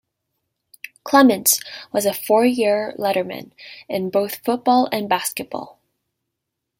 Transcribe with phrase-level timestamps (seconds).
[1.03, 1.59] Clements
[1.91, 3.51] was a four-year letterman
[3.87, 5.79] in both football and basketball.